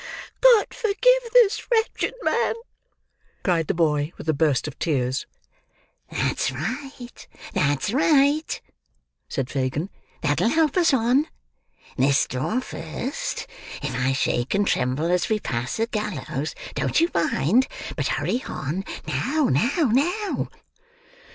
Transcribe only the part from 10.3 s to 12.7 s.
help us on. This door